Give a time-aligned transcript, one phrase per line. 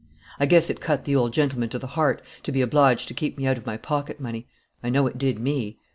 [0.39, 3.37] I guess it cut the old gentleman to the heart to be obliged to keep
[3.37, 4.47] me out of my pocket money.
[4.83, 5.77] I know it did me.